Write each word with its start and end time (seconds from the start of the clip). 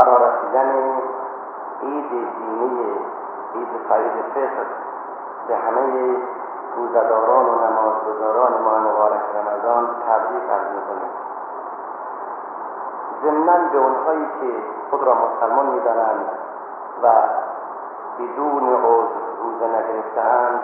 فرارسیدن 0.00 0.70
عید 1.82 2.10
دینی 2.10 2.98
عید 3.54 3.68
فرید 3.88 4.24
فطر 4.34 4.66
به 5.48 5.56
همه 5.56 6.16
روزداران 6.76 7.46
و 7.46 7.54
نمازگزاران 7.66 8.62
ماه 8.62 8.80
مبارک 8.80 9.20
رمضان 9.34 9.86
تبریک 10.08 10.50
عرض 10.50 10.66
می‌کنیم 10.74 11.10
ضمنا 13.22 13.70
به 13.72 13.78
اونهایی 13.78 14.26
که 14.40 14.62
خود 14.90 15.02
را 15.02 15.14
مسلمان 15.14 15.66
می‌دانند 15.66 16.26
و 17.02 17.12
بدون 18.18 18.74
عذر 18.74 19.20
روزه 19.42 19.66
نگرفتهاند 19.66 20.60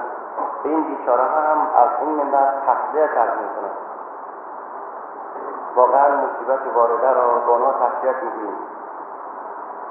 به 0.62 0.68
این 0.68 0.84
بیچاره 0.84 1.22
هم 1.22 1.58
از 1.74 1.88
این 2.00 2.10
منبر 2.10 2.52
تسلیت 2.66 3.16
عرض 3.16 3.38
می‌کنم 3.38 3.76
واقعا 5.76 6.16
مصیبت 6.16 6.74
وارده 6.74 7.12
را 7.12 7.38
با 7.46 7.54
آنها 7.54 7.72
تسلیت 7.72 8.22
می‌گوییم 8.22 8.75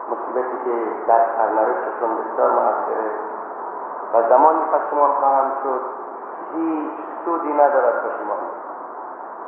مصیبتی 0.10 0.58
که 0.66 1.06
در 1.08 1.26
سرنوشتشون 1.38 2.10
بسیار 2.16 2.52
مؤثره 2.52 3.12
و 4.14 4.30
زمانی 4.30 4.66
پشیمان 4.66 5.12
خواهند 5.12 5.52
شد 5.64 5.82
هیچ 6.54 6.92
سودی 7.26 7.54
ندارد 7.54 7.96
پشیمانی 8.00 8.50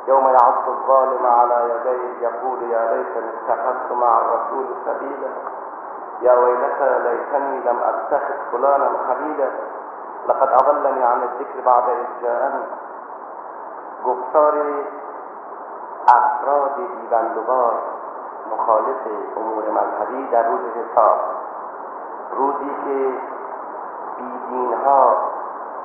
يوم 0.06 0.28
يعض 0.28 0.68
الظالم 0.68 1.26
على 1.26 1.70
يديه 1.70 2.28
يقول 2.28 2.62
يا 2.62 2.92
ليتني 2.92 3.30
اتخذت 3.30 3.92
مع 3.92 4.18
الرسول 4.18 4.66
سبيلا 4.84 5.30
يا 6.20 6.34
ويلتى 6.34 6.98
ليتني 6.98 7.60
لم 7.60 7.78
اتخذ 7.82 8.34
فلانا 8.52 8.88
خليلا 9.08 9.50
لقد 10.28 10.48
اضلني 10.48 11.04
عن 11.04 11.22
الذكر 11.22 11.60
بعد 11.66 11.88
اذ 11.88 12.22
جاءني 12.22 12.64
گفتار 14.04 14.54
افراد 16.08 16.76
دیوندگار. 16.76 17.97
مخالف 18.52 18.96
امور 19.36 19.64
مذهبی 19.70 20.26
در 20.26 20.42
روز 20.42 20.60
حساب. 20.60 21.18
روزی 22.30 22.70
که 22.84 23.12
بیدین 24.16 24.74
ها 24.84 25.16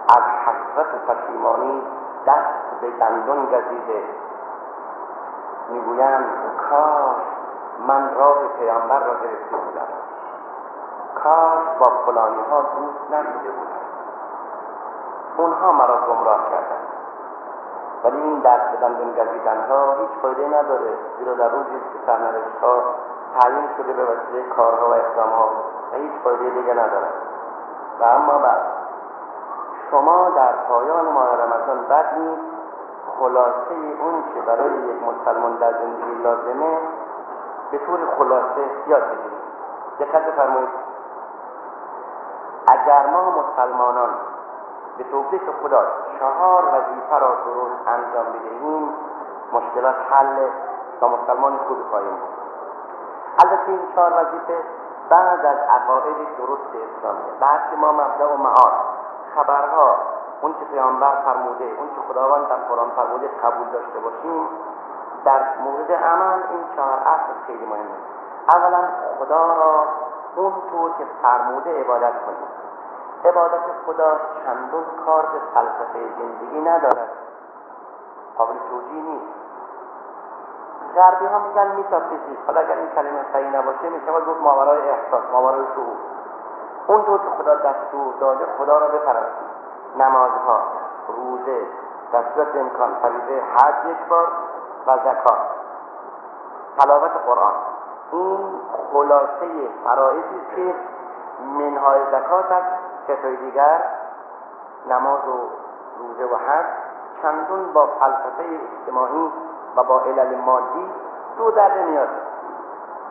از 0.10 0.24
حسرت 0.46 1.06
پشیمانی 1.08 1.82
دست 2.26 2.82
به 2.82 2.92
دندون 2.92 3.46
گزیده. 3.46 4.04
می‌گویند 5.70 6.26
کاش 6.70 7.24
من 7.88 8.16
راه 8.16 8.48
پیامبر 8.60 9.00
را 9.00 9.14
گرفته 9.14 9.58
بودم. 9.58 9.88
کاش 11.16 11.78
با 11.80 11.92
فلانی 12.06 12.42
ها 12.50 12.62
دوست 12.62 13.12
نشده 13.12 13.52
بودم. 13.52 13.84
اونها 15.38 15.72
مرا 15.72 15.98
گمراه 16.08 16.50
کردند. 16.50 16.83
ولی 18.04 18.22
این 18.22 18.40
دست 18.40 18.72
به 18.72 18.78
دندون 18.78 19.12
گزیدن 19.12 19.68
ها 19.70 19.94
هیچ 19.94 20.10
فایده 20.22 20.48
نداره 20.48 20.98
زیرا 21.18 21.34
در 21.34 21.50
روزی 21.50 21.70
که 21.70 22.00
سرنوشت 22.06 22.58
ها 22.62 22.84
تعیین 23.40 23.70
شده 23.78 23.94
به 23.94 24.04
وسیله 24.04 24.50
کارها 24.50 24.90
و 24.90 24.94
اقدام 24.94 25.30
ها 25.30 25.50
و 25.92 25.96
هیچ 25.96 26.12
فایده 26.24 26.50
دیگه 26.50 26.74
ندارد 26.74 27.14
و 28.00 28.04
اما 28.04 28.38
بعد 28.38 28.62
شما 29.92 30.30
در 30.30 30.52
پایان 30.52 31.06
ماه 31.06 31.30
رمضان 31.36 31.86
بد 31.90 32.18
نیست 32.18 32.42
خلاصه 33.20 33.74
اون 34.02 34.24
که 34.34 34.42
برای 34.42 34.74
یک 34.74 34.98
مسلمان 35.04 35.56
در 35.56 35.72
زندگی 35.72 36.24
لازمه 36.24 36.78
به 37.72 37.78
طور 37.78 38.00
خلاصه 38.18 38.70
یاد 38.88 39.04
بگیرید. 39.04 39.44
دقت 40.00 40.32
فرمایید 40.32 40.70
اگر 42.68 43.06
ما 43.06 43.32
مسلمانان 43.32 44.10
به 44.98 45.04
توفیق 45.04 45.42
خدا 45.64 45.82
چهار 46.24 46.66
وظیفه 46.66 47.20
را 47.20 47.36
درست 47.46 47.88
انجام 47.88 48.26
بدهیم. 48.26 48.90
مشکلات 49.54 49.96
حل 50.10 50.50
و 51.02 51.08
مسلمان 51.08 51.58
خوب 51.68 51.78
خواهیم 51.90 52.16
بود. 52.16 52.34
البته 53.40 53.70
این 53.70 53.80
چهار 53.96 54.14
وظیفه 54.14 54.64
بعد 55.10 55.46
از 55.46 55.58
عقاید 55.58 56.38
درست 56.38 56.70
اسلامی 56.70 57.40
بعد 57.40 57.70
که 57.70 57.76
ما 57.76 57.92
مبدا 57.92 58.34
و 58.34 58.38
معاد 58.38 58.74
خبرها 59.36 59.96
اون 60.42 60.54
که 60.54 60.66
پیامبر 60.66 61.22
فرموده 61.26 61.64
اون 61.64 61.88
که 61.96 62.02
خداوند 62.10 62.48
در 62.48 62.56
قرآن 62.56 62.90
فرموده 62.96 63.28
قبول 63.28 63.68
داشته 63.68 64.00
باشیم 64.00 64.48
در 65.26 65.40
مورد 65.64 65.92
عمل 65.92 66.40
این 66.50 66.64
چهار 66.76 67.00
اصل 67.00 67.34
خیلی 67.48 67.66
مهمه. 67.66 67.96
اولا 68.56 68.88
خدا 69.20 69.54
را 69.54 69.86
اونطور 70.36 70.92
که 70.98 71.06
فرموده 71.22 71.82
عبادت 71.82 72.26
کنیم. 72.26 72.63
عبادت 73.26 73.62
خدا 73.86 74.18
چندون 74.46 74.84
کار 75.06 75.26
به 75.26 75.40
فلسفه 75.54 76.00
زندگی 76.18 76.62
ندارد. 76.62 77.10
قابل 78.38 78.54
توجیه 78.70 79.02
نیست. 79.02 79.34
غربی 80.96 81.26
ها 81.26 81.40
میگن 81.40 81.76
میتافیزیک. 81.76 82.40
حالا 82.48 82.60
اگر 82.60 82.78
این 82.78 82.90
کلمه 82.90 83.26
صحیح 83.34 83.50
نباشه 83.50 83.90
میشه 83.90 84.12
گفت 84.12 84.42
ماورای 84.42 84.90
احساس 84.90 85.22
ماورای 85.32 85.66
شعور. 85.76 85.98
اونطور 86.88 87.20
که 87.20 87.30
خدا 87.44 87.56
دستور 87.56 88.14
داده 88.20 88.46
خدا 88.58 88.78
را 88.78 88.88
بپرستید. 88.88 89.54
نمازها 89.98 90.60
روزه 91.08 91.68
در 92.12 92.24
صورت 92.36 92.56
امکان 92.56 92.96
فریضه 93.02 93.42
حج 93.42 93.86
یک 93.86 94.08
بار 94.10 94.28
و 94.88 94.98
زکات. 94.98 95.40
تلاوت 96.78 97.12
قرآن. 97.26 97.54
این 98.12 98.60
خلاصه 98.92 99.70
فرائضی 99.84 100.20
است 100.20 100.56
که 100.56 100.76
منهای 101.46 102.00
زکاتش 102.12 102.64
کسای 103.08 103.36
دیگر 103.36 103.84
نماز 104.88 105.28
و 105.28 105.50
روزه 106.00 106.26
و 106.26 106.38
حج 106.38 106.66
چندون 107.22 107.74
با 107.74 107.88
فلسفه 107.88 108.60
اجتماعی 108.80 109.32
و 109.76 109.84
با 109.84 110.02
علل 110.02 110.36
مادی 110.36 110.92
دو 111.38 111.52
در 111.52 111.78
نمیاد 111.78 112.10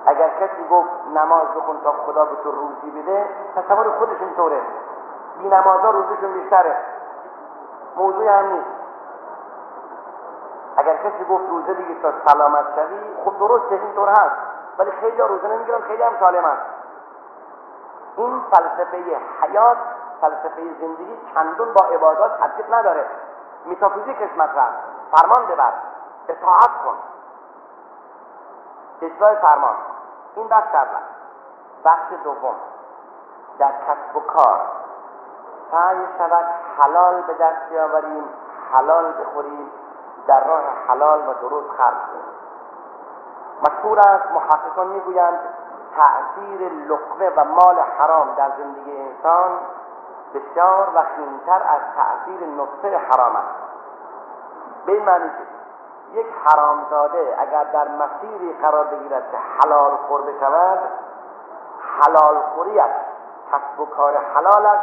اگر 0.06 0.28
کسی 0.28 0.68
گفت 0.70 0.90
نماز 1.14 1.48
بخون 1.56 1.80
تا 1.84 1.92
خدا 1.92 2.24
به 2.24 2.36
تو 2.36 2.50
روزی 2.50 2.90
بده 2.90 3.28
تصور 3.56 3.90
خودش 3.98 4.20
اینطوره. 4.20 4.60
بی 5.38 5.48
نمازها 5.48 5.90
روزشون 5.90 6.32
بیشتره. 6.32 6.76
موضوع 7.96 8.38
هم 8.38 8.52
نیست. 8.52 8.66
اگر 10.76 10.96
کسی 10.96 11.24
گفت 11.24 11.48
روزه 11.48 11.74
دیگه 11.74 12.02
تا 12.02 12.12
سلامت 12.26 12.64
شوی 12.74 13.16
خب 13.24 13.38
درسته 13.38 13.74
اینطور 13.74 14.08
هست. 14.08 14.36
ولی 14.78 14.90
خیلی 14.90 15.18
روزه 15.18 15.48
نمی‌گیرن 15.48 15.80
خیلی 15.80 16.02
هم 16.02 16.12
سالم 16.20 16.44
هست. 16.44 16.62
این 18.16 18.44
فلسفه 18.50 19.20
حیات 19.40 19.78
فلسفه 20.20 20.74
زندگی 20.80 21.18
چندون 21.34 21.72
با 21.72 21.86
عبادات 21.86 22.40
تطبیق 22.40 22.74
نداره. 22.74 23.06
میتافیزیکش 23.64 24.36
مطرح 24.36 24.68
فرمان 25.12 25.46
ببر. 25.46 25.72
اطاعت 26.28 26.70
کن. 26.84 26.96
اجرای 29.02 29.36
فرمان. 29.36 29.74
این 30.36 30.48
بخش 30.48 30.74
اول. 30.74 31.02
بخش 31.84 32.12
دوم. 32.24 32.54
در 33.58 33.72
کسب 33.72 34.16
و 34.16 34.20
کار. 34.20 34.60
سعی 35.70 36.06
شود 36.18 36.44
حلال 36.78 37.22
به 37.22 37.34
دست 37.34 37.68
بیاوریم 37.70 38.24
حلال 38.72 39.12
بخوریم 39.12 39.70
در 40.26 40.44
راه 40.48 40.62
حلال 40.88 41.28
و 41.28 41.32
درست 41.32 41.70
خرج 41.78 41.94
کنیم. 41.94 42.32
مشهور 43.62 43.98
است 43.98 44.32
محققان 44.32 44.86
می‌گویند 44.86 45.38
تأثیر 45.96 46.68
لقمه 46.68 47.30
و 47.36 47.44
مال 47.44 47.78
حرام 47.98 48.34
در 48.34 48.50
زندگی 48.58 49.00
انسان 49.00 49.58
بسیار 50.34 50.88
وخیمتر 50.94 51.62
از 51.62 51.80
تأثیر 51.96 52.46
نطفه 52.46 52.98
حرام 52.98 53.36
است. 53.36 53.54
به 54.86 55.00
معنی 55.00 55.28
که 55.28 55.52
یک 56.18 56.26
حرامزاده 56.44 57.36
اگر 57.38 57.64
در 57.64 57.88
مسیری 57.88 58.52
قرار 58.62 58.84
بگیرد 58.84 59.30
که 59.30 59.36
حلال 59.36 59.96
خور 60.08 60.22
بشود 60.22 60.78
حلال 62.00 62.40
خوریش 62.54 62.92
کسب 63.52 63.80
و 63.80 63.86
کار 63.86 64.16
حلالش 64.34 64.80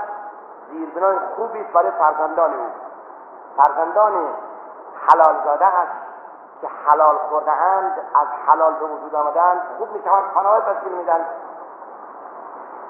زیربنای 0.71 1.17
خوبی 1.35 1.61
است 1.61 1.73
برای 1.73 1.91
فرزندان 1.91 2.53
او. 2.53 2.65
فرزندان 3.57 4.13
حلال 5.07 5.43
زاده 5.45 5.65
است. 5.65 5.91
که 5.91 5.98
حلال 6.85 7.17
خورده 7.29 7.51
اند 7.51 7.93
از 8.15 8.27
حلال 8.47 8.73
به 8.73 8.85
وجود 8.85 9.15
آمدند 9.15 9.61
خوب 9.77 9.91
می 9.91 10.01
شود 10.03 10.23
خانواده 10.33 10.73
تشکیل 10.73 10.93
میدن 10.93 11.25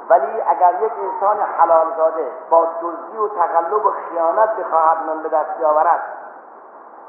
ولی 0.09 0.41
اگر 0.41 0.81
یک 0.81 0.91
انسان 0.91 1.39
حلال 1.39 1.87
زاده 1.97 2.31
با 2.49 2.67
دزدی 2.81 3.17
و 3.17 3.27
تقلب 3.27 3.85
و 3.85 3.91
خیانت 3.91 4.55
بخواهد 4.55 4.97
نان 5.05 5.23
به 5.23 5.29
دست 5.29 5.57
بیاورد 5.57 6.03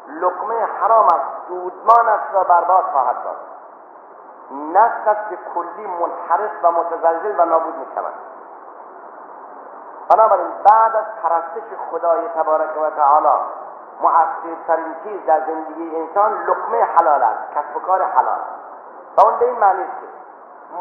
لقمه 0.08 0.64
حرام 0.64 1.06
است 2.08 2.34
را 2.34 2.44
برباد 2.44 2.84
خواهد 2.84 3.16
داد. 3.24 3.36
نسلش 4.50 5.16
به 5.30 5.38
کلی 5.54 5.86
منحرف 5.86 6.50
و 6.62 6.70
متزلزل 6.70 7.40
و 7.40 7.44
نابود 7.44 7.76
می 7.76 7.86
شود 7.94 8.12
بنابراین 10.08 10.48
بعد 10.70 10.96
از 10.96 11.04
پرستش 11.22 11.78
خدای 11.90 12.28
تبارک 12.28 12.82
و 12.82 12.90
تعالی 12.90 13.28
مؤثرترین 14.02 14.94
چیز 15.02 15.26
در 15.26 15.40
زندگی 15.40 15.96
انسان 15.96 16.42
لقمه 16.42 16.82
حلال 16.82 17.22
است 17.22 17.50
کسب 17.54 17.76
و 17.76 17.80
کار 17.80 18.02
حلال. 18.02 18.38
و 19.16 19.20
اون 19.20 19.38
به 19.38 19.46
این 19.46 19.58
معنی 19.58 19.82
است 19.82 20.00
که 20.00 20.06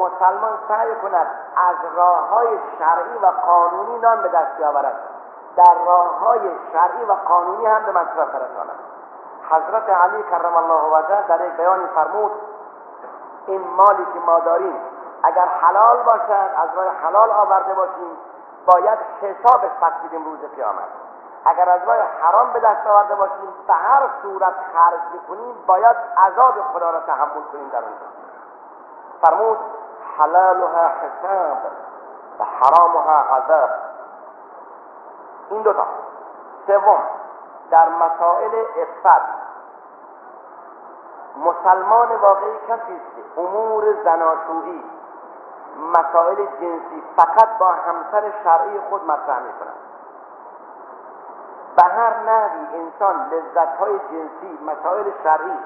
مسلمان 0.03 0.53
سعی 0.67 0.95
کند 0.95 1.27
از 1.69 1.95
راه 1.95 2.29
های 2.29 2.59
شرعی 2.79 3.17
و 3.21 3.25
قانونی 3.25 3.99
نان 3.99 4.21
به 4.21 4.27
دست 4.27 4.57
بیاورد. 4.57 4.99
در 5.55 5.75
راه 5.85 6.19
های 6.19 6.51
شرعی 6.73 7.05
و 7.05 7.13
قانونی 7.13 7.65
هم 7.65 7.85
به 7.85 7.91
مصرف 7.91 8.27
برساند 8.27 8.79
حضرت 9.49 9.89
علی 9.89 10.23
کرم 10.23 10.55
الله 10.55 10.97
وجهه 10.97 11.27
در 11.27 11.47
یک 11.47 11.53
بیانی 11.53 11.87
فرمود 11.95 12.31
این 13.47 13.67
مالی 13.67 14.05
که 14.13 14.19
ما 14.19 14.39
داریم 14.39 14.75
اگر 15.23 15.45
حلال 15.45 16.03
باشد 16.03 16.49
از 16.57 16.69
راه 16.75 16.87
حلال 17.03 17.31
آورده 17.31 17.73
باشیم 17.73 18.17
باید 18.65 18.99
حسابش 19.21 19.71
پس 19.81 19.93
روز 20.11 20.39
قیامت. 20.55 21.08
اگر 21.45 21.69
از 21.69 21.81
راه 21.87 21.97
حرام 21.97 22.53
به 22.53 22.59
دست 22.59 22.87
آورده 22.87 23.15
باشیم 23.15 23.53
به 23.67 23.73
هر 23.73 24.09
صورت 24.21 24.53
خرج 24.73 25.01
می‌کنیم 25.13 25.55
باید 25.67 25.95
عذاب 26.17 26.53
خدا 26.73 26.89
را 26.89 26.99
تحمل 26.99 27.43
کنیم 27.51 27.69
در 27.69 27.79
اونجا 27.79 28.05
فرمود 29.21 29.59
حلالها 30.17 30.87
حساب 30.87 31.57
و 32.39 32.43
حرامها 32.43 33.35
عذاب. 33.35 33.69
این 35.49 35.61
دوتا. 35.61 35.83
سوم 36.67 37.03
در 37.71 37.89
مسائل 37.89 38.65
افت 38.77 39.21
مسلمان 41.37 42.15
واقعی 42.15 42.57
کسی 42.67 42.95
است 42.95 43.15
که 43.15 43.41
امور 43.41 44.03
زناشویی 44.03 44.83
مسائل 45.97 46.35
جنسی 46.35 47.03
فقط 47.17 47.57
با 47.59 47.65
همسر 47.65 48.31
شرعی 48.43 48.79
خود 48.89 49.03
مطرح 49.03 49.39
می 49.39 49.53
کند 49.53 49.73
به 49.98 49.98
هر 51.99 52.19
نحوی 52.19 52.79
انسان 52.79 53.29
لذت 53.31 53.77
های 53.79 53.99
جنسی 53.99 54.59
مسائل 54.65 55.05
شرعی 55.23 55.59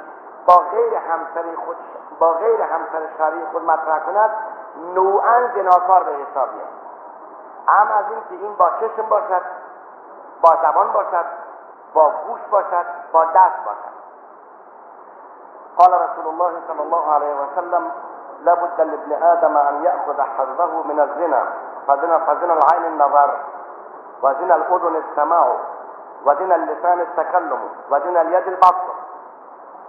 با 0.45 0.57
غیر 0.57 0.93
همسر 0.95 1.55
خود 1.65 1.77
با 2.19 2.33
غیر 2.33 2.61
همسر 2.61 3.01
شرعی 3.17 3.45
خود 3.51 3.63
مطرح 3.63 3.99
کند 3.99 4.29
نوعا 4.95 5.47
زناکار 5.55 6.03
به 6.03 6.11
حساب 6.11 6.53
میاد. 6.53 6.67
ام 7.67 7.87
از 7.91 8.05
این 8.09 8.19
که 8.29 8.45
این 8.45 8.55
با 8.55 8.69
چشم 8.69 9.09
باشد 9.09 9.41
با 10.41 10.57
زبان 10.61 10.91
باشد 10.91 11.25
با 11.93 12.11
گوش 12.27 12.41
باشد 12.51 12.85
با 13.11 13.25
دست 13.25 13.65
باشد. 13.65 13.93
قال 15.77 15.93
رسول 15.93 16.27
الله 16.27 16.61
صلی 16.67 16.79
الله 16.79 17.13
علیه 17.13 17.35
و 17.35 17.45
سلم 17.55 17.91
لابد 18.43 18.81
لابن 18.81 19.23
آدم 19.23 19.57
أن 19.57 19.83
يأخذ 19.83 20.21
حظه 20.21 20.87
من 20.87 20.99
الزنا 20.99 21.43
فزنا, 21.87 22.19
فزنا 22.19 22.53
العين 22.53 22.85
النظر 22.85 23.29
وزنا 24.23 24.55
الأذن 24.55 24.95
السماع. 24.95 25.57
وزنا 26.25 26.55
اللسان 26.55 26.99
التكلم 26.99 27.69
وزنا 27.89 28.21
اليد 28.21 28.47
البطر 28.47 28.93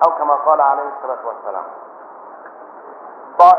أو 0.06 0.10
كما 0.19 0.34
قال 0.34 0.60
عليه 0.60 0.88
الصلاة 0.96 1.26
والسلام. 1.26 1.64
با 3.38 3.50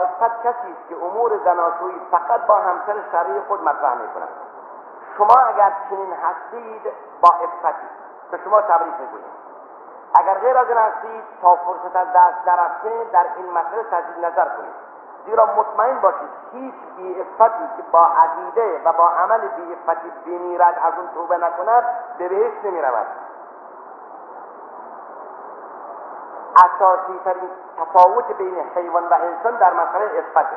کسی 0.44 0.72
است 0.72 0.90
که 0.90 0.96
امور 0.96 1.32
زناشویی 1.46 2.02
فقط 2.12 2.46
با 2.48 2.56
همسر 2.56 2.96
شرعی 3.12 3.40
خود 3.48 3.64
مطرح 3.64 3.94
می 3.94 4.08
شما 5.18 5.36
اگر 5.48 5.74
چنین 5.90 6.14
هستید 6.14 6.94
با 7.22 7.30
افتی 7.30 7.88
به 8.32 8.40
شما 8.44 8.62
تبریک 8.62 8.94
می‌گوییم 9.00 9.32
اگر 10.20 10.34
غیر 10.34 10.58
از 10.58 10.68
این 10.70 10.78
هستید 10.78 11.24
تا 11.42 11.56
فرصت 11.56 11.96
از 11.96 12.08
دست 12.16 12.48
نرفته 12.48 13.04
در 13.12 13.26
این 13.36 13.52
مسئله 13.52 13.84
تجدید 13.84 14.26
نظر 14.26 14.46
کنید. 14.46 14.74
زیرا 15.26 15.46
مطمئن 15.46 16.00
باشید 16.00 16.30
هیچ 16.52 16.76
بی 16.96 17.22
افتی 17.22 17.68
که 17.78 17.84
با 17.92 18.06
عقیده 18.06 18.82
و 18.86 18.94
با 18.94 19.10
عمل 19.10 19.48
بی 19.48 19.74
افتی 19.74 20.12
بمیرد 20.26 20.80
از 20.84 20.94
اون 20.98 21.08
توبه 21.14 21.38
نکند 21.38 21.84
به 22.18 22.30
بهشت 22.30 22.66
نمی 22.66 22.82
رود 22.82 23.08
اساسی 26.56 27.20
ترین 27.26 27.50
تفاوت 27.78 28.32
بین 28.32 28.56
حیوان 28.76 29.04
و 29.10 29.14
انسان 29.14 29.56
در 29.56 29.74
مسئله 29.74 30.06
افته 30.06 30.56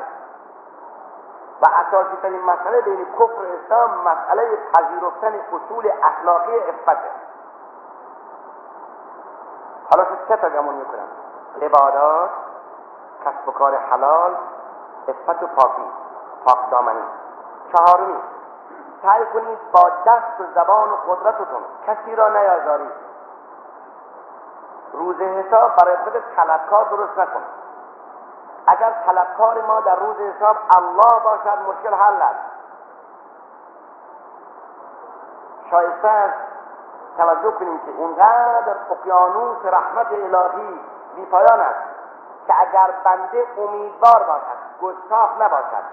و 1.61 1.65
اساسی 1.75 2.15
ترین 2.21 2.41
مسئله 2.41 2.81
بین 2.81 3.05
کفر 3.05 3.41
اسلام 3.63 3.89
مسئله 3.89 4.57
پذیرفتن 4.73 5.33
اصول 5.53 5.91
اخلاقی 6.03 6.59
افته 6.59 7.09
حالا 9.91 10.05
سه 10.27 10.35
تا 10.35 10.49
گمون 10.49 10.75
می‌کنم؟ 10.75 11.07
عبادات 11.61 12.29
کسب 13.25 13.47
و 13.47 13.51
کار 13.51 13.75
حلال 13.75 14.37
افت 15.09 15.43
و 15.43 15.47
پاکی 15.47 15.91
پاک 16.45 16.71
دامنی 16.71 17.03
چهارمی 17.73 18.19
سعی 19.01 19.25
کنید 19.25 19.59
با 19.71 19.89
دست 20.05 20.41
و 20.41 20.43
زبان 20.55 20.89
و 20.89 20.95
قدرتتون 20.95 21.61
کسی 21.87 22.15
را 22.15 22.29
نیازارید. 22.29 22.91
روز 24.93 25.21
حساب 25.21 25.75
برای 25.75 25.97
خود 25.97 26.13
طلبکار 26.35 26.85
درست 26.85 27.19
نکن 27.19 27.41
اگر 28.67 28.93
طلبکار 29.05 29.61
ما 29.61 29.79
در 29.79 29.95
روز 29.95 30.15
حساب 30.17 30.57
الله 30.77 31.23
باشد 31.23 31.59
مشکل 31.69 31.93
حل 31.93 32.21
است. 32.21 32.39
شایسته 35.71 36.07
است 36.07 36.39
توجه 37.17 37.51
کنیم 37.51 37.79
که 37.79 37.91
اونقدر 37.97 38.75
اقیانوس 38.91 39.65
رحمت 39.65 40.11
الهی 40.11 40.79
بیپایان 41.15 41.59
است 41.59 41.79
که 42.47 42.61
اگر 42.61 42.93
بنده 43.03 43.47
امیدوار 43.57 44.23
باشد 44.23 44.58
گستاخ 44.81 45.29
نباشد. 45.39 45.83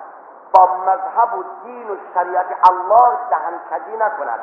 با 0.52 0.76
مذهب 0.76 1.34
و 1.34 1.44
دین 1.62 1.90
و 1.90 1.96
شریعت 2.14 2.70
الله 2.70 3.18
دهنکجی 3.30 3.96
نکند. 3.96 4.40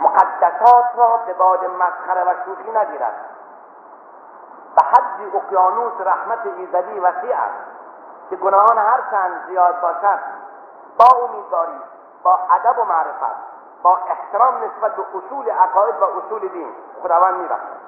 مقدسات 0.00 0.86
را 0.96 1.20
به 1.26 1.34
باد 1.34 1.64
مسخره 1.64 2.24
و 2.24 2.34
شوخی 2.44 2.70
نگیرد. 2.70 3.14
به 4.76 4.84
حد 4.84 5.36
اقیانوس 5.36 5.92
رحمت 6.00 6.46
ایزدی 6.46 7.00
وسیع 7.00 7.36
است 7.36 7.78
که 8.30 8.36
گناهان 8.36 8.78
هر 8.78 9.00
چند 9.10 9.46
زیاد 9.46 9.80
باشد 9.80 10.18
با 10.98 11.24
امیدواری 11.24 11.80
با 12.22 12.38
ادب 12.50 12.78
و 12.78 12.84
معرفت 12.84 13.36
با 13.82 13.98
احترام 14.08 14.54
نسبت 14.54 14.96
به 14.96 15.02
اصول 15.14 15.50
عقاید 15.50 15.94
و 16.00 16.04
اصول 16.04 16.48
دین 16.48 16.74
خداوند 17.02 17.34
میبخشد. 17.34 17.87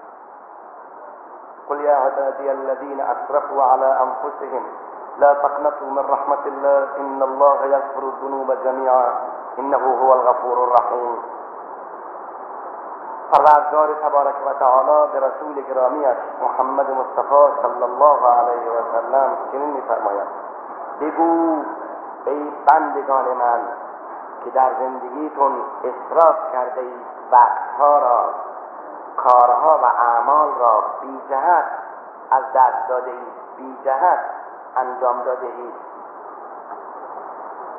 قل 1.71 1.81
يا 1.81 1.95
عبادي 1.95 2.53
الذين 2.53 3.01
أسرفوا 3.01 3.63
على 3.63 3.99
أنفسهم 4.05 4.63
لا 5.19 5.35
تقنطوا 5.35 5.91
من 5.91 5.99
رحمة 5.99 6.47
الله 6.47 6.89
إن 6.97 7.23
الله 7.23 7.65
يغفر 7.65 8.03
الذنوب 8.03 8.53
جميعا 8.65 9.13
إنه 9.59 9.85
هو 10.03 10.15
الغفور 10.15 10.65
الرحيم. 10.65 11.23
پروردگار 13.33 13.95
تبارک 14.03 14.35
و 14.47 14.53
تعالی 14.53 15.13
به 15.13 15.21
رسول 15.27 15.65
محمد 16.43 16.91
مصطفی 16.91 17.63
صلی 17.63 17.83
الله 17.83 18.27
علیه 18.27 18.71
و 18.71 18.83
سلم 18.93 19.37
چنین 19.53 19.71
میفرماید. 19.71 20.29
ای 22.27 22.53
بندگان 22.67 23.25
من 23.25 23.61
که 24.45 24.51
در 24.51 24.71
زندگیتون 24.79 25.53
اصراف 25.85 26.37
کرده 26.53 26.81
اید 26.81 27.07
وقتها 27.33 27.99
را 27.99 28.25
کارها 29.25 29.79
و 29.83 29.85
اعمال 29.85 30.49
را 30.59 30.85
بی 31.01 31.21
جهت 31.29 31.65
از 32.31 32.45
دست 32.55 32.89
داده 32.89 33.11
اید 33.11 33.57
بی 33.57 33.79
جهت 33.85 34.19
انجام 34.77 35.23
داده 35.23 35.47
اید. 35.47 35.75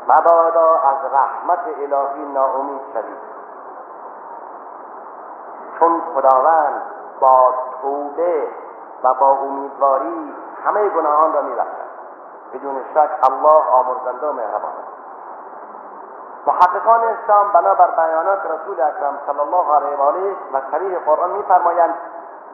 مبادا 0.07 0.75
از 0.75 1.13
رحمت 1.13 1.59
الهی 1.67 2.25
ناامید 2.25 2.81
شوید. 2.93 3.31
چون 5.79 6.01
خداوند 6.15 6.81
با 7.19 7.53
توبه 7.81 8.47
و 9.03 9.13
با 9.13 9.27
امیدواری 9.27 10.35
همه 10.65 10.89
گناهان 10.89 11.33
را 11.33 11.41
میبخشد. 11.41 11.91
بدون 12.53 12.83
شک 12.93 13.31
الله 13.31 13.69
آمرزنده 13.71 14.27
و 14.27 14.33
مهربان 14.33 14.71
است. 14.71 15.00
محققان 16.47 17.03
اسلام 17.03 17.51
بنابر 17.51 17.91
بیانات 17.91 18.39
رسول 18.45 18.81
اکرم 18.81 19.19
صلی 19.27 19.39
الله 19.39 19.75
علیه 19.75 19.97
و 19.97 20.01
آله 20.01 20.35
و 20.53 20.61
صریح 20.71 20.99
قرآن 20.99 21.31
میفرمایند 21.31 21.95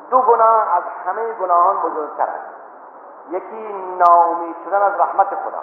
دو 0.09 0.21
گناه 0.21 0.75
از 0.75 0.83
همه 1.05 1.33
گناهان 1.33 1.77
بزرگتر 1.77 2.23
است. 2.23 2.57
یکی 3.29 3.73
ناامید 3.97 4.55
شدن 4.65 4.81
از 4.81 4.99
رحمت 4.99 5.27
خدا. 5.27 5.61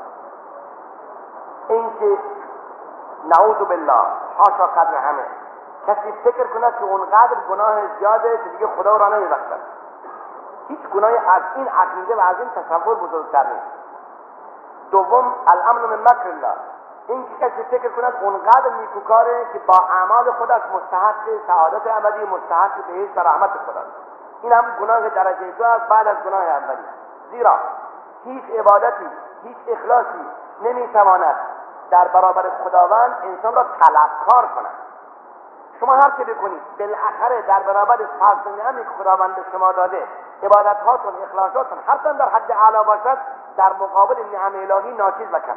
اینکه 1.68 2.18
نعوذ 3.24 3.56
بالله 3.56 4.06
حاشا 4.36 4.66
قدر 4.66 4.96
همه. 4.96 5.24
کسی 5.86 6.12
فکر 6.24 6.46
کند 6.46 6.78
که 6.78 6.84
اونقدر 6.84 7.36
گناه 7.50 7.96
زیاده 7.98 8.38
که 8.44 8.48
دیگه 8.48 8.66
خدا 8.66 8.96
را 8.96 9.08
نمیبخشد. 9.08 9.60
هیچ 10.68 10.80
گناهی 10.80 11.16
از 11.16 11.42
این 11.54 11.68
عقیده 11.68 12.16
و 12.16 12.20
از 12.20 12.36
این 12.38 12.50
تصور 12.50 12.94
بزرگتر 12.94 13.42
نیست. 13.42 13.66
دوم 14.90 15.34
الامن 15.52 15.80
من 15.80 16.00
مکر 16.00 16.28
الله. 16.28 16.54
این 17.08 17.26
که 17.28 17.46
کسی 17.46 17.62
فکر 17.62 17.88
کند 17.88 18.14
اونقدر 18.22 18.70
نیکوکاره 18.80 19.46
که 19.52 19.58
با 19.58 19.74
اعمال 19.90 20.30
خودش 20.30 20.62
مستحق 20.74 21.46
سعادت 21.46 21.86
ابدی 21.86 22.24
مستحق 22.24 22.86
بهشت 22.86 23.16
و 23.16 23.20
رحمت 23.20 23.50
خداست 23.50 23.90
این 24.42 24.52
هم 24.52 24.64
گناه 24.80 25.08
درجه 25.08 25.50
دو 25.58 25.64
است 25.64 25.88
بعد 25.88 26.06
از 26.06 26.16
گناه 26.16 26.42
اولی. 26.42 26.84
زیرا 27.30 27.58
هیچ 28.24 28.44
عبادتی 28.58 29.08
هیچ 29.42 29.56
اخلاصی 29.68 30.26
نمی‌تواند 30.62 31.36
در 31.90 32.08
برابر 32.08 32.50
خداوند 32.64 33.16
انسان 33.22 33.54
را 33.54 33.62
طلبکار 33.62 34.46
کند. 34.54 34.74
شما 35.80 35.94
هر 35.94 36.10
چه 36.18 36.24
بکنید 36.24 36.62
بالاخره 36.78 37.42
در 37.42 37.62
برابر 37.62 37.96
فضل 37.96 38.50
نعمی 38.62 38.84
که 38.84 38.90
خداوند 38.98 39.36
به 39.36 39.42
شما 39.52 39.72
داده 39.72 40.06
عبادت 40.42 40.80
هاتون 40.80 41.12
اخلاصاتون 41.22 41.78
هر 41.86 41.96
در 41.96 42.28
حد 42.28 42.52
اعلا 42.52 42.82
باشد 42.82 43.18
در 43.56 43.72
مقابل 43.72 44.16
نعم 44.32 44.54
الهی 44.54 44.92
ناچیز 44.94 45.28
و 45.32 45.38
کم 45.38 45.54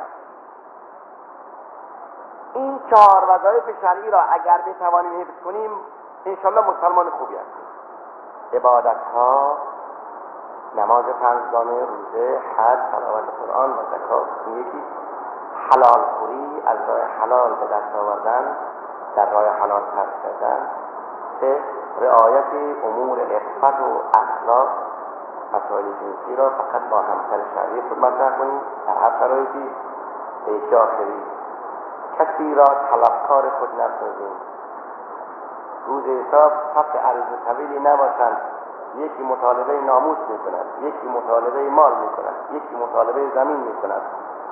این 2.58 2.80
چهار 2.90 3.24
وظایف 3.30 3.64
شرعی 3.82 4.12
را 4.12 4.22
اگر 4.22 4.62
بتوانیم 4.68 5.22
حفظ 5.22 5.44
کنیم 5.46 5.72
انشالله 6.26 6.62
مسلمان 6.62 7.10
خوبی 7.10 7.36
هستیم. 7.36 7.68
عبادت 8.54 9.02
ها 9.14 9.58
نماز 10.76 11.06
پنجگانه 11.06 11.86
روزه 11.86 12.42
حج 12.58 12.80
تلاوت 12.92 13.24
قرآن 13.40 13.70
و 13.70 13.76
زکات 13.76 14.28
یکی 14.48 14.84
حلال 15.70 16.06
خوری 16.20 16.64
از 16.66 16.78
راه 16.88 17.02
حلال 17.22 17.56
به 17.56 17.66
دست 17.66 17.96
آوردن 17.96 18.58
در 19.16 19.32
راه 19.32 19.46
حلال 19.46 19.82
خرج 19.82 20.14
کردن. 20.24 20.70
سه 21.42 21.64
رعایت 22.00 22.54
امور 22.84 23.20
عفت 23.20 23.80
و 23.80 24.02
اخلاق 24.20 24.68
مسائل 25.54 25.86
جنسی 25.86 26.36
را 26.36 26.50
فقط 26.50 26.82
با 26.90 26.98
همسر 26.98 27.44
شرعی 27.56 27.82
خود 27.82 28.00
مطرح 28.00 28.38
کنید 28.38 28.62
در 28.88 28.94
هر 28.94 29.20
شرایطی 29.20 29.76
به 30.46 30.52
یک 30.52 30.74
آخری 30.74 31.24
کسی 32.20 32.56
را 32.56 32.66
طلبکار 32.66 33.50
خود 33.60 33.70
نسازیم. 33.74 34.36
روز 35.88 36.04
حساب 36.04 36.52
صف 36.76 36.96
عرض 36.96 37.26
طویلی 37.48 37.80
نباشند 37.80 38.38
یکی 38.96 39.24
مطالبه 39.24 39.82
ناموس 39.82 40.18
می 40.30 40.38
کند 40.38 40.66
یکی 40.82 41.08
مطالبه 41.08 41.70
مال 41.70 41.92
می 41.92 42.10
کند 42.10 42.36
یکی 42.52 42.76
مطالبه 42.76 43.30
زمین 43.36 43.58
می 43.58 43.74
کند 43.82 44.02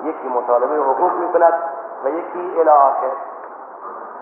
یکی 0.02 0.28
مطالبه 0.28 0.74
حقوق 0.76 1.12
می 1.12 1.32
کند 1.32 1.54
و 2.04 2.08
یکی 2.08 2.60
الی 2.60 2.70
آخر. 2.70 3.12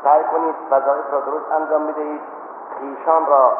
سعی 0.04 0.24
کنید 0.24 0.54
وظایف 0.70 1.12
را 1.12 1.20
درست 1.20 1.52
انجام 1.52 1.86
بدهید. 1.86 2.20
خیشان 2.78 3.26
را 3.26 3.52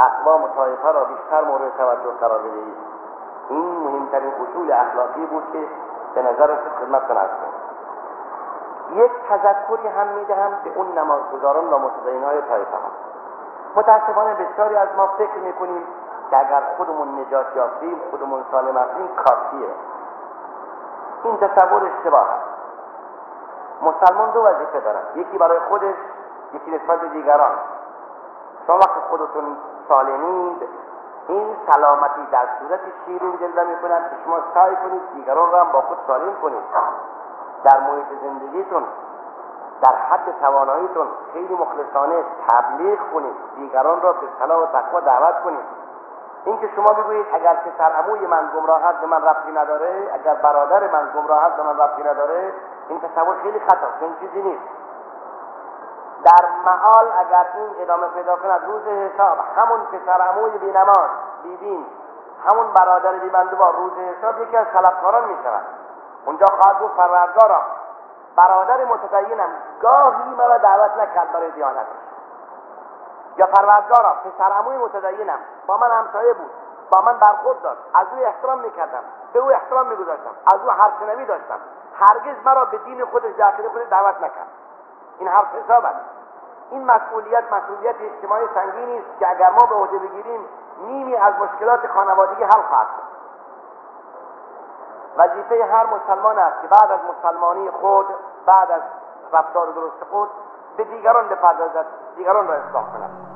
اقوام 0.00 0.44
و 0.44 0.48
طایفه 0.48 0.92
را 0.92 1.04
بیشتر 1.04 1.44
مورد 1.44 1.76
توجه 1.78 2.10
قرار 2.20 2.38
بدهید. 2.38 2.76
این 3.48 3.78
مهمترین 3.78 4.32
اصول 4.32 4.72
اخلاقی 4.72 5.26
بود 5.26 5.42
که 5.52 5.68
به 6.14 6.22
نظر 6.22 6.56
خدمت 6.80 7.08
کنید 7.08 7.51
یک 8.92 9.12
تذکری 9.28 9.88
هم 9.88 10.08
می‌دهم 10.08 10.50
به 10.64 10.70
اون 10.74 10.98
نمازگزاران 10.98 11.72
و 11.72 11.78
متدین 11.78 12.24
های 12.24 12.42
طایفه 12.42 12.76
ها 12.76 12.90
متاسفانه 13.76 14.34
بسیاری 14.34 14.76
از 14.76 14.88
ما 14.96 15.06
فکر 15.06 15.38
می‌کنیم 15.38 15.86
که 16.30 16.38
اگر 16.38 16.62
خودمون 16.76 17.20
نجات 17.20 17.56
یافتیم 17.56 18.00
خودمون 18.10 18.44
سالم 18.50 18.76
هستیم 18.76 19.08
کافیه. 19.08 19.68
این 21.22 21.36
تصور 21.36 21.82
اشتباه 21.86 22.30
است. 22.30 22.48
مسلمان 23.82 24.30
دو 24.30 24.42
وظیفه 24.42 24.80
دارن. 24.80 25.02
یکی 25.14 25.38
برای 25.38 25.58
خودش 25.68 25.94
یکی 26.52 26.70
نسبت 26.70 27.00
به 27.00 27.08
دیگران. 27.08 27.52
شما 28.66 28.76
وقت 28.76 29.00
خودتون 29.10 29.56
سالمید 29.88 30.68
این 31.28 31.56
سلامتی 31.70 32.26
در 32.32 32.46
صورت 32.60 32.80
شیرین 33.04 33.38
جلوه 33.38 33.64
می‌کنند 33.64 34.10
که 34.10 34.16
شما 34.24 34.38
سعی 34.54 34.76
کنید 34.76 35.02
دیگران 35.14 35.52
را 35.52 35.64
هم 35.64 35.72
با 35.72 35.80
خود 35.80 35.98
سالم 36.06 36.34
کنید. 36.42 36.62
در 37.64 37.80
محیط 37.80 38.06
زندگیتون 38.22 38.84
در 39.82 39.96
حد 39.96 40.40
تواناییتون 40.40 41.06
خیلی 41.32 41.54
مخلصانه 41.54 42.24
تبلیغ 42.48 42.98
کنید 43.14 43.34
دیگران 43.56 44.02
را 44.02 44.12
به 44.12 44.26
صلاح 44.38 44.58
و 44.58 44.66
تقوا 44.66 45.00
دعوت 45.00 45.42
کنید. 45.44 45.64
اینکه 46.44 46.68
شما 46.76 47.02
بگویید 47.02 47.26
اگر 47.32 47.54
پسر 47.54 47.92
عموی 47.92 48.26
من 48.26 48.50
گمراه 48.56 48.84
است 48.84 48.98
به 48.98 49.06
من 49.06 49.24
ربطی 49.24 49.52
نداره 49.52 50.10
اگر 50.14 50.34
برادر 50.34 50.92
من 50.92 51.10
گمراه 51.14 51.44
است 51.44 51.56
به 51.56 51.62
من 51.62 51.78
ربطی 51.78 52.02
نداره 52.02 52.54
این 52.88 53.00
تصور 53.00 53.36
خیلی 53.42 53.60
خطا 53.60 53.86
چون 54.00 54.16
چیزی 54.20 54.42
نیست. 54.42 54.62
در 56.24 56.48
معال 56.66 57.06
اگر 57.18 57.46
این 57.54 57.82
ادامه 57.82 58.08
پیدا 58.08 58.36
کند 58.36 58.64
روز 58.64 58.82
حساب 58.86 59.38
همون 59.56 59.80
پسر 59.80 60.22
عموی 60.22 60.58
بینماز 60.58 61.10
بیدین 61.42 61.86
همون 62.46 62.72
برادر 62.72 63.12
بیبنده 63.12 63.56
با 63.56 63.70
روز 63.70 63.92
حساب 63.92 64.42
یکی 64.42 64.56
از 64.56 64.66
طلبکاران 64.72 65.28
می 65.28 65.36
شود 65.42 65.81
اونجا 66.24 66.46
خواهد 66.46 66.78
بود 66.78 66.94
پروردگارا. 66.96 67.60
برادر 68.36 68.84
متدینم 68.84 69.50
گاهی 69.82 70.34
مرا 70.38 70.58
دعوت 70.58 70.96
نکرد 70.96 71.32
برای 71.32 71.50
دیانتش 71.50 71.86
یا 73.36 73.46
پروردگارا 73.46 74.14
پسر 74.14 74.52
عموی 74.52 74.76
متدینم 74.76 75.38
با 75.66 75.76
من 75.76 75.90
همسایه 75.90 76.32
بود. 76.32 76.50
با 76.90 77.00
من 77.00 77.18
برخورد 77.18 77.62
داشت. 77.62 77.80
از 77.94 78.06
او 78.12 78.26
احترام 78.26 78.58
می‌کردم. 78.58 79.02
به 79.32 79.38
او 79.38 79.50
احترام 79.50 79.86
میگذاشتم. 79.86 80.30
از 80.54 80.60
او 80.64 80.70
حرف 80.70 80.92
داشتم. 81.28 81.58
هرگز 82.00 82.36
مرا 82.44 82.64
به 82.64 82.78
دین 82.78 83.04
خودش 83.04 83.34
داخل 83.34 83.68
خودش 83.68 83.86
دعوت 83.90 84.16
نکرد. 84.16 84.48
این 85.18 85.28
حرف 85.28 85.54
حساب 85.54 85.84
است. 85.84 86.00
این 86.70 86.84
مسئولیت 86.84 87.52
مسئولیت 87.52 87.96
اجتماعی 88.00 88.48
سنگینی 88.54 88.98
است 88.98 89.18
که 89.18 89.30
اگر 89.30 89.50
ما 89.50 89.66
به 89.66 89.74
عهده 89.74 89.98
بگیریم 89.98 90.48
نیمی 90.78 91.16
از 91.16 91.34
مشکلات 91.34 91.86
خانوادگی 91.86 92.44
حل 92.44 92.62
خواهد 92.68 92.86
شد. 92.86 93.21
وظیفه 95.16 95.64
هر 95.64 95.86
مسلمان 95.86 96.38
است 96.38 96.62
که 96.62 96.68
بعد 96.68 96.90
از 96.90 97.00
مسلمانی 97.18 97.70
خود 97.70 98.06
بعد 98.46 98.70
از 98.70 98.82
رفتار 99.32 99.66
درست 99.66 100.04
خود 100.10 100.30
به 100.76 100.84
دیگران 100.84 101.28
بپردازد 101.28 101.86
دیگران 102.16 102.48
را 102.48 102.54
اصلاح 102.54 102.92
کند. 102.92 103.32